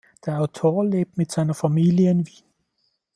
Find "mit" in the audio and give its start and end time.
1.19-1.31